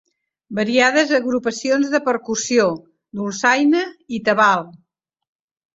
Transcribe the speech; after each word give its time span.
Variades 0.59 1.13
agrupacions 1.17 1.93
de 1.97 2.01
percussió, 2.09 2.67
dolçaina 3.21 3.87
i 4.19 4.25
tabal. 4.31 4.71